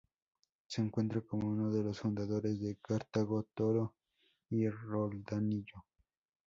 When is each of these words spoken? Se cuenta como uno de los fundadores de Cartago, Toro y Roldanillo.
Se 0.67 0.89
cuenta 0.89 1.21
como 1.21 1.47
uno 1.47 1.69
de 1.71 1.83
los 1.83 1.99
fundadores 1.99 2.59
de 2.59 2.75
Cartago, 2.81 3.43
Toro 3.53 3.93
y 4.49 4.67
Roldanillo. 4.67 5.85